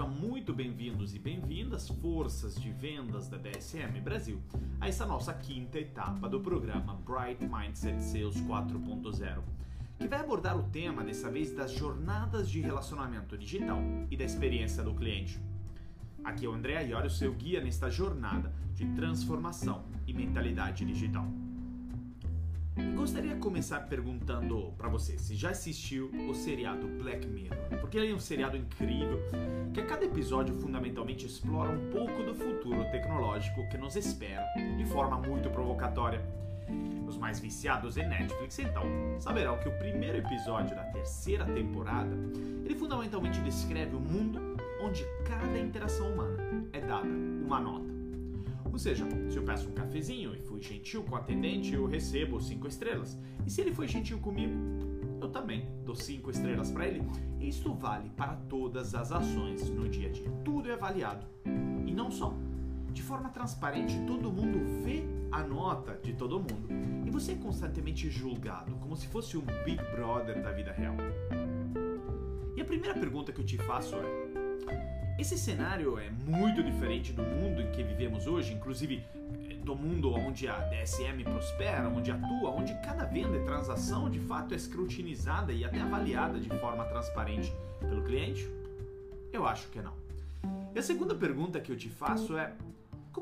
[0.00, 4.40] sejam muito bem-vindos e bem-vindas, forças de vendas da DSM Brasil,
[4.80, 9.42] a essa nossa quinta etapa do programa Bright Mindset Sales 4.0,
[9.98, 13.78] que vai abordar o tema dessa vez das jornadas de relacionamento digital
[14.10, 15.38] e da experiência do cliente.
[16.24, 21.26] Aqui é o André Aiori, o seu guia nesta jornada de transformação e mentalidade digital.
[22.94, 28.12] Gostaria de começar perguntando para você se já assistiu o seriado Black Mirror, porque ele
[28.12, 29.18] é um seriado incrível
[29.72, 34.44] que a cada episódio fundamentalmente explora um pouco do futuro tecnológico que nos espera
[34.76, 36.22] de forma muito provocatória.
[37.06, 38.84] Os mais viciados em Netflix então
[39.18, 42.14] saberão que o primeiro episódio da terceira temporada
[42.64, 44.40] ele fundamentalmente descreve um mundo
[44.80, 47.99] onde cada interação humana é dada uma nota.
[48.72, 52.40] Ou seja, se eu peço um cafezinho e fui gentil com o atendente, eu recebo
[52.40, 53.18] cinco estrelas.
[53.46, 54.54] E se ele foi gentil comigo,
[55.20, 57.02] eu também dou cinco estrelas para ele.
[57.38, 60.30] E isto vale para todas as ações no dia a dia.
[60.44, 61.26] Tudo é avaliado.
[61.86, 62.34] E não só.
[62.92, 66.68] De forma transparente, todo mundo vê a nota de todo mundo.
[67.06, 70.96] E você é constantemente julgado, como se fosse um Big Brother da vida real.
[72.56, 77.22] E a primeira pergunta que eu te faço é: esse cenário é muito diferente do
[77.22, 79.04] mundo em que vivemos hoje, inclusive
[79.50, 84.18] eh, do mundo onde a DSM prospera, onde atua, onde cada venda e transação de
[84.18, 88.48] fato é escrutinizada e até avaliada de forma transparente pelo cliente?
[89.30, 89.92] Eu acho que não.
[90.74, 92.54] E a segunda pergunta que eu te faço é: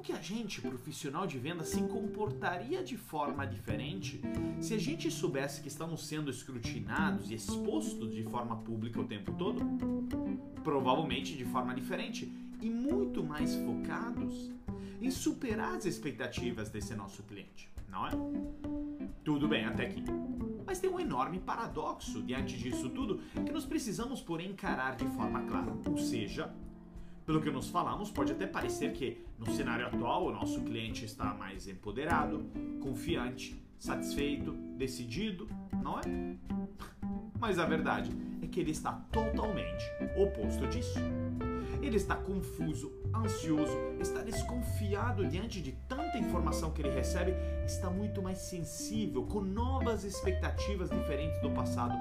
[0.00, 4.18] como que a gente, profissional de venda, se comportaria de forma diferente
[4.58, 9.32] se a gente soubesse que estamos sendo escrutinados e expostos de forma pública o tempo
[9.32, 9.60] todo?
[10.64, 14.50] Provavelmente de forma diferente e muito mais focados
[15.02, 18.10] em superar as expectativas desse nosso cliente, não é?
[19.22, 20.02] Tudo bem até aqui.
[20.64, 25.42] Mas tem um enorme paradoxo diante disso tudo que nós precisamos, porém, encarar de forma
[25.42, 25.76] clara.
[25.86, 26.50] Ou seja,
[27.30, 31.32] pelo que nos falamos, pode até parecer que no cenário atual o nosso cliente está
[31.32, 32.44] mais empoderado,
[32.80, 35.48] confiante, satisfeito, decidido,
[35.80, 36.02] não é?
[37.38, 38.10] Mas a verdade
[38.42, 39.84] é que ele está totalmente
[40.16, 40.98] oposto disso.
[41.80, 47.34] Ele está confuso, ansioso, está desconfiado diante de tanta informação que ele recebe,
[47.64, 51.94] está muito mais sensível, com novas expectativas diferentes do passado.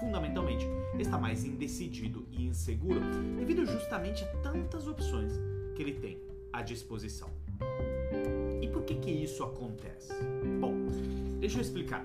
[0.00, 0.66] Fundamentalmente,
[0.98, 3.00] está mais indecidido e inseguro
[3.36, 5.32] devido justamente a tantas opções
[5.74, 6.18] que ele tem
[6.52, 7.28] à disposição.
[8.60, 10.12] E por que que isso acontece?
[10.60, 10.74] Bom,
[11.40, 12.04] deixa eu explicar.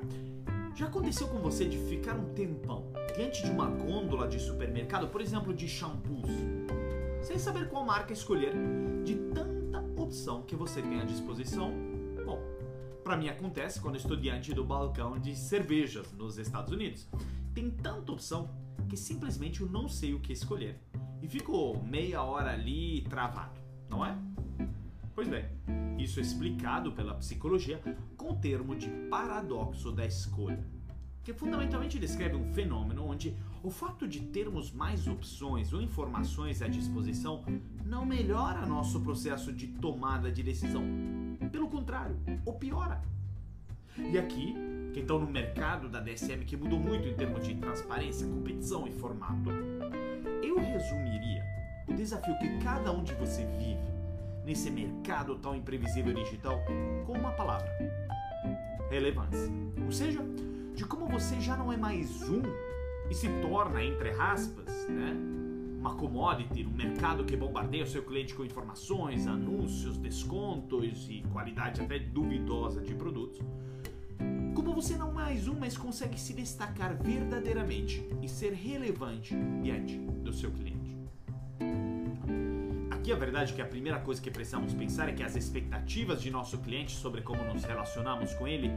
[0.76, 2.86] Já aconteceu com você de ficar um tempão
[3.16, 6.30] diante de uma gôndola de supermercado, por exemplo, de shampoos,
[7.28, 8.54] sem saber qual marca escolher,
[9.04, 11.74] de tanta opção que você tem à disposição?
[12.26, 12.40] Bom,
[13.04, 17.06] para mim acontece quando estou diante do balcão de cervejas nos Estados Unidos.
[17.54, 18.50] Tem tanta opção
[18.88, 20.80] que simplesmente eu não sei o que escolher
[21.22, 23.60] e fico meia hora ali travado,
[23.90, 24.18] não é?
[25.14, 25.44] Pois bem,
[26.00, 27.82] isso é explicado pela psicologia
[28.16, 30.66] com o termo de paradoxo da escolha,
[31.26, 33.36] que fundamentalmente descreve um fenômeno onde
[33.68, 37.44] o fato de termos mais opções ou informações à disposição
[37.86, 40.82] não melhora nosso processo de tomada de decisão.
[41.52, 43.02] Pelo contrário, o piora.
[43.98, 44.56] E aqui,
[44.94, 48.92] que estão no mercado da DSM, que mudou muito em termos de transparência, competição e
[48.94, 49.50] formato,
[50.42, 51.44] eu resumiria
[51.90, 53.84] o desafio que cada um de você vive
[54.46, 56.58] nesse mercado tão imprevisível digital
[57.06, 57.70] com uma palavra:
[58.90, 59.52] relevância.
[59.84, 60.22] Ou seja,
[60.74, 62.42] de como você já não é mais um
[63.10, 65.16] e se torna, entre aspas, né,
[65.80, 71.82] uma commodity, um mercado que bombardeia o seu cliente com informações, anúncios, descontos e qualidade
[71.82, 73.40] até duvidosa de produtos.
[74.56, 80.34] Como você não mais um, mas consegue se destacar verdadeiramente e ser relevante diante do
[80.34, 80.87] seu cliente.
[83.08, 86.22] Aqui a verdade é que a primeira coisa que precisamos pensar é que as expectativas
[86.22, 88.70] de nosso cliente sobre como nos relacionamos com ele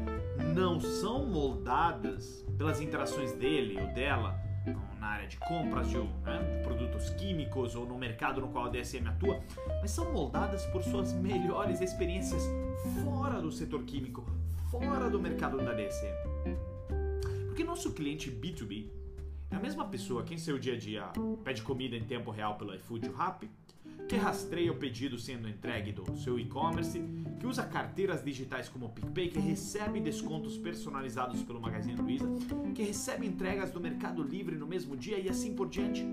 [0.55, 4.41] não são moldadas pelas interações dele ou dela
[5.01, 9.05] na área de compras de né, produtos químicos ou no mercado no qual a DSM
[9.09, 9.43] atua,
[9.81, 12.45] mas são moldadas por suas melhores experiências
[13.03, 14.25] fora do setor químico,
[14.71, 16.15] fora do mercado da DSM.
[17.49, 18.91] Porque nosso cliente B2B
[19.51, 21.11] é a mesma pessoa que em seu dia a dia
[21.43, 23.51] pede comida em tempo real pelo iFood ou Rappi,
[24.11, 27.01] que rastreia o pedido sendo entregue do seu e-commerce,
[27.39, 32.27] que usa carteiras digitais como o PicPay, que recebe descontos personalizados pelo Magazine Luiza,
[32.75, 36.05] que recebe entregas do Mercado Livre no mesmo dia e assim por diante.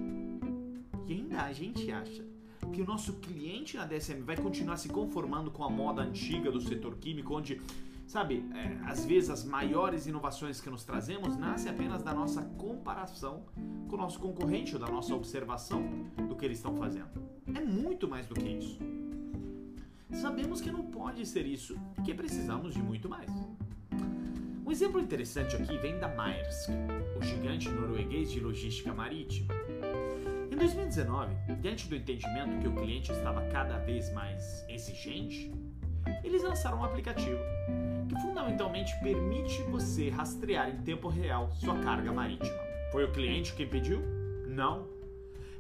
[1.08, 2.24] E ainda a gente acha
[2.72, 6.62] que o nosso cliente na DSM vai continuar se conformando com a moda antiga do
[6.62, 7.60] setor químico, onde,
[8.06, 13.48] sabe, é, às vezes as maiores inovações que nos trazemos nascem apenas da nossa comparação
[13.88, 15.82] com o nosso concorrente ou da nossa observação
[16.28, 17.38] do que eles estão fazendo.
[17.56, 18.80] É muito mais do que isso.
[20.12, 23.32] Sabemos que não pode ser isso e que precisamos de muito mais.
[24.66, 26.70] Um exemplo interessante aqui vem da Maersk,
[27.18, 29.54] o gigante norueguês de logística marítima.
[30.52, 35.54] Em 2019, diante do entendimento que o cliente estava cada vez mais exigente,
[36.24, 37.40] eles lançaram um aplicativo
[38.10, 42.58] que fundamentalmente permite você rastrear em tempo real sua carga marítima.
[42.92, 44.02] Foi o cliente quem pediu?
[44.48, 44.97] Não.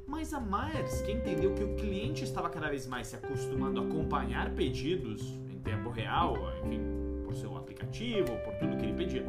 [0.08, 4.50] Mas a Maersk entendeu que o cliente estava cada vez mais se acostumando a acompanhar
[4.52, 5.22] pedidos
[5.52, 6.80] em tempo real, enfim,
[7.26, 9.26] por seu aplicativo, por tudo que ele pedia.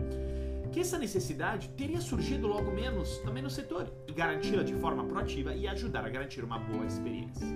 [0.71, 5.53] Que essa necessidade teria surgido logo menos também no setor e garanti-la de forma proativa
[5.53, 7.47] e ajudar a garantir uma boa experiência.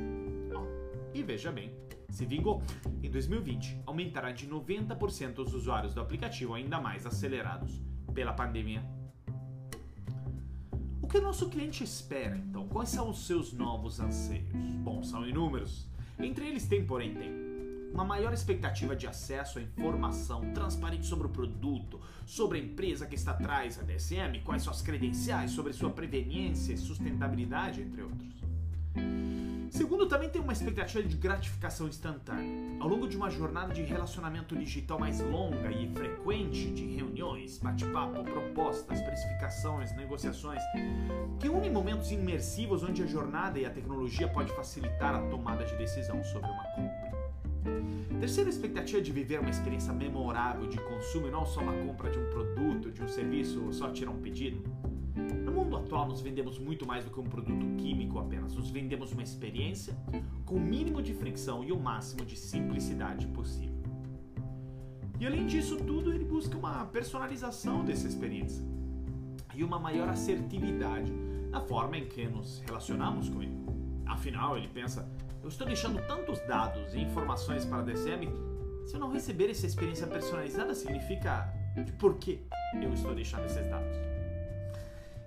[0.52, 0.66] Bom,
[1.14, 1.72] e veja bem,
[2.10, 2.60] se vingou.
[3.00, 7.80] Em 2020, aumentará de 90% os usuários do aplicativo, ainda mais acelerados
[8.12, 8.82] pela pandemia.
[11.12, 12.66] O que o nosso cliente espera, então?
[12.68, 14.48] Quais são os seus novos anseios?
[14.82, 15.86] Bom, são inúmeros.
[16.18, 17.30] Entre eles tem, porém, tem
[17.92, 23.14] uma maior expectativa de acesso à informação transparente sobre o produto, sobre a empresa que
[23.14, 28.32] está atrás, a DSM, quais suas credenciais, sobre sua preveniência e sustentabilidade, entre outros.
[29.72, 32.76] Segundo, também tem uma expectativa de gratificação instantânea.
[32.78, 38.22] Ao longo de uma jornada de relacionamento digital mais longa e frequente, de reuniões, bate-papo,
[38.22, 40.60] propostas, precificações, negociações,
[41.40, 45.74] que une momentos imersivos onde a jornada e a tecnologia pode facilitar a tomada de
[45.76, 47.12] decisão sobre uma compra.
[48.20, 52.18] Terceira expectativa de viver uma experiência memorável de consumo e não só uma compra de
[52.18, 54.62] um produto, de um serviço ou só tirar um pedido.
[55.44, 58.54] No mundo atual, nos vendemos muito mais do que um produto químico apenas.
[58.54, 59.96] Nos vendemos uma experiência
[60.44, 63.82] com o mínimo de fricção e o máximo de simplicidade possível.
[65.20, 68.64] E além disso tudo, ele busca uma personalização dessa experiência
[69.54, 71.12] e uma maior assertividade
[71.50, 73.56] na forma em que nos relacionamos com ele.
[74.06, 75.08] Afinal, ele pensa:
[75.42, 78.28] eu estou deixando tantos dados e informações para a DCM.
[78.86, 81.52] Se eu não receber essa experiência personalizada, significa
[81.84, 84.11] de por que eu estou deixando esses dados.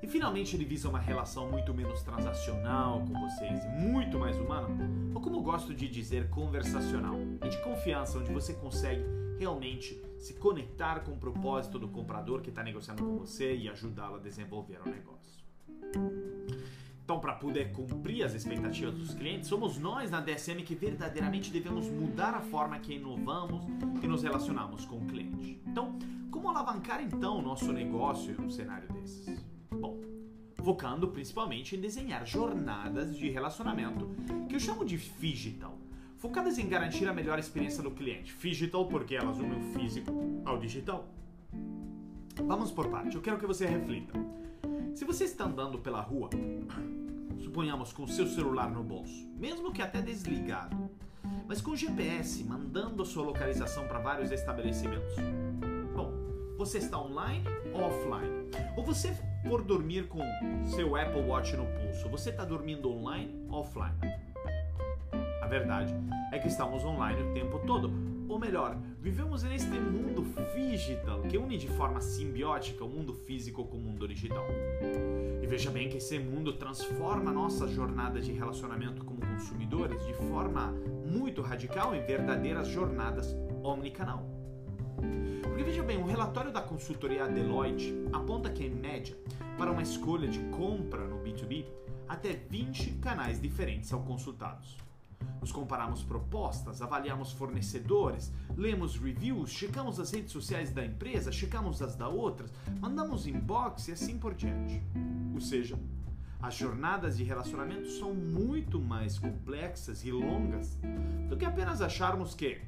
[0.06, 4.68] E finalmente ele visa uma relação muito menos transacional com vocês e muito mais humana,
[5.16, 9.04] ou como gosto de dizer, conversacional e de confiança, onde você consegue
[9.40, 14.18] realmente se conectar com o propósito do comprador que está negociando com você e ajudá-lo
[14.18, 15.44] a desenvolver o negócio.
[17.04, 21.90] Então, para poder cumprir as expectativas dos clientes, somos nós na DSM que verdadeiramente devemos
[21.90, 23.66] mudar a forma que inovamos
[24.04, 25.60] e nos relacionamos com o cliente.
[25.66, 25.98] Então,
[26.30, 29.55] como alavancar então o nosso negócio em um cenário desses?
[30.66, 34.10] Focando principalmente em desenhar jornadas de relacionamento
[34.50, 35.78] que eu chamo de digital,
[36.18, 38.36] focadas em garantir a melhor experiência do cliente.
[38.36, 40.12] Digital porque elas unem o físico
[40.44, 41.08] ao digital.
[42.48, 43.16] Vamos por parte.
[43.16, 44.14] Eu quero que você reflita.
[44.96, 46.32] Se você está andando pela rua,
[47.38, 50.90] suponhamos com seu celular no bolso, mesmo que até desligado,
[51.48, 55.14] mas com GPS mandando a sua localização para vários estabelecimentos.
[55.96, 56.12] Bom,
[56.58, 58.50] você está online ou offline?
[58.76, 59.16] Ou você
[59.48, 60.22] for dormir com
[60.66, 63.96] seu Apple Watch no pulso, você está dormindo online ou offline?
[65.42, 65.94] A verdade
[66.32, 67.92] é que estamos online o tempo todo,
[68.28, 70.06] ou melhor, vivemos neste mundo
[70.76, 74.46] digital que une de forma simbiótica o mundo físico com o mundo digital.
[75.42, 80.74] E veja bem que esse mundo transforma nossa jornada de relacionamento como consumidores de forma
[81.06, 84.35] muito radical em verdadeiras jornadas omnicanal.
[85.56, 89.18] Porque veja bem, um relatório da consultoria Deloitte aponta que, em média,
[89.58, 91.66] para uma escolha de compra no B2B,
[92.10, 94.78] até 20 canais diferentes são consultados.
[95.40, 101.96] Nos comparamos propostas, avaliamos fornecedores, lemos reviews, checamos as redes sociais da empresa, checamos as
[101.96, 104.84] da outras, mandamos inbox e assim por diante.
[105.34, 105.80] Ou seja,
[106.42, 110.78] as jornadas de relacionamento são muito mais complexas e longas
[111.30, 112.60] do que apenas acharmos que,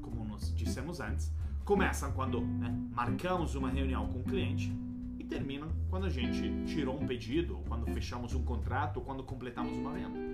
[0.00, 1.30] como nós dissemos antes,
[1.64, 4.72] começam quando né, marcamos uma reunião com o cliente
[5.18, 9.22] e terminam quando a gente tirou um pedido, ou quando fechamos um contrato, ou quando
[9.22, 10.30] completamos uma venda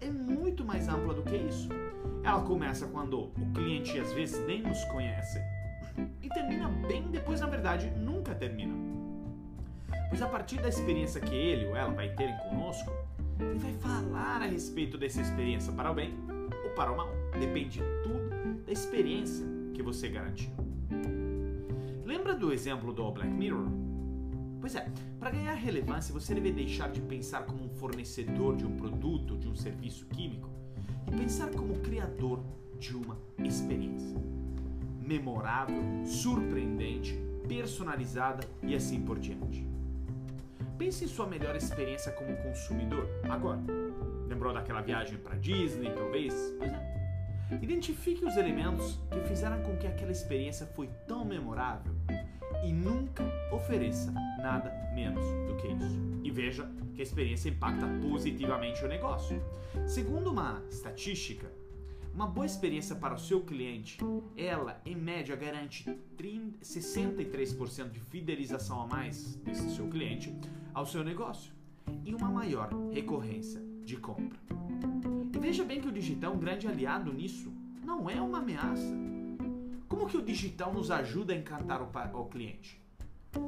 [0.00, 1.68] é muito mais ampla do que isso.
[2.22, 5.40] Ela começa quando o cliente às vezes nem nos conhece
[6.22, 8.74] e termina bem depois, na verdade, nunca termina.
[10.08, 12.90] Pois a partir da experiência que ele ou ela vai ter conosco,
[13.38, 16.14] ele vai falar a respeito dessa experiência para o bem
[16.64, 17.08] ou para o mal.
[17.38, 19.46] Depende tudo da experiência
[19.78, 20.50] que você garantiu.
[22.04, 23.68] Lembra do exemplo do Black Mirror?
[24.60, 28.76] Pois é, para ganhar relevância você deve deixar de pensar como um fornecedor de um
[28.76, 30.50] produto, de um serviço químico
[31.06, 32.42] e pensar como criador
[32.76, 34.18] de uma experiência
[35.00, 37.16] memorável, surpreendente,
[37.46, 39.64] personalizada e assim por diante.
[40.76, 43.60] Pense em sua melhor experiência como consumidor agora.
[44.26, 46.34] Lembrou daquela viagem para Disney, talvez?
[46.58, 46.87] Pois é.
[47.50, 51.94] Identifique os elementos que fizeram com que aquela experiência foi tão memorável
[52.62, 55.98] e nunca ofereça nada menos do que isso.
[56.22, 59.42] E veja que a experiência impacta positivamente o negócio.
[59.86, 61.50] Segundo uma estatística,
[62.12, 63.98] uma boa experiência para o seu cliente,
[64.36, 65.84] ela em média garante
[66.16, 70.34] 30, 63% de fidelização a mais desse seu cliente
[70.74, 71.52] ao seu negócio
[72.04, 74.38] e uma maior recorrência de compra.
[75.48, 77.50] Veja bem que o digital é um grande aliado nisso,
[77.82, 78.94] não é uma ameaça.
[79.88, 81.88] Como que o digital nos ajuda a encantar o,
[82.20, 82.78] o cliente?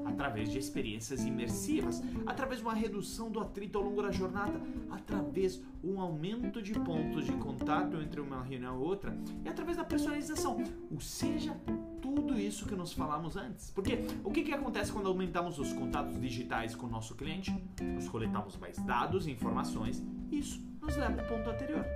[0.07, 4.59] Através de experiências imersivas, através de uma redução do atrito ao longo da jornada,
[4.91, 9.15] através de um aumento de pontos de contato entre uma reunião e outra
[9.45, 10.57] e através da personalização.
[10.91, 11.55] Ou seja,
[12.01, 13.71] tudo isso que nós falamos antes.
[13.73, 17.55] Porque o que, que acontece quando aumentamos os contatos digitais com o nosso cliente?
[17.95, 20.03] Nós coletamos mais dados e informações.
[20.33, 21.87] Isso nos leva ao ponto anterior.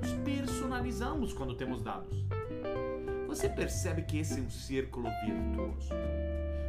[0.00, 2.24] Nos personalizamos quando temos dados.
[3.26, 5.88] Você percebe que esse é um círculo virtuoso.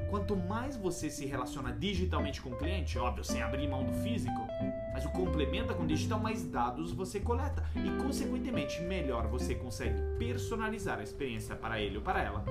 [0.10, 4.48] Quanto mais você se relaciona digitalmente com o cliente, óbvio, sem abrir mão do físico,
[4.93, 10.00] mas o complementa com o digital, mais dados você coleta e, consequentemente, melhor você consegue
[10.17, 12.43] personalizar a experiência para ele ou para ela.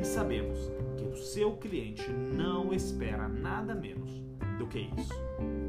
[0.00, 0.58] E sabemos
[0.96, 4.10] que o seu cliente não espera nada menos
[4.58, 5.65] do que isso.